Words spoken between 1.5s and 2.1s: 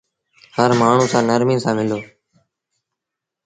سآݩ ملو۔